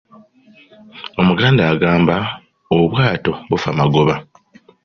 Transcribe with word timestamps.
"Omuganda 1.21 1.61
agamba, 1.73 2.15
""Obwato 2.75 3.31
bufa 3.49 3.69
magoba""." 3.79 4.15